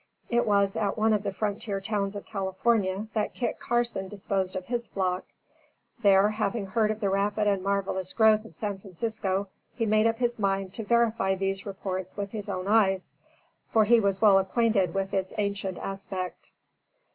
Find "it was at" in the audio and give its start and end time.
0.31-0.97